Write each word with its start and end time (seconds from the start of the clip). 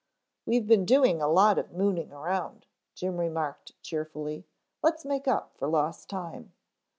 "We've 0.47 0.65
been 0.65 0.83
doing 0.83 1.21
a 1.21 1.27
lot 1.27 1.59
of 1.59 1.73
mooning 1.73 2.11
around," 2.11 2.65
Jim 2.95 3.17
remarked 3.19 3.79
cheerfully. 3.83 4.47
"Let's 4.81 5.05
make 5.05 5.27
up 5.27 5.53
for 5.59 5.67
lost 5.67 6.09
time." 6.09 6.53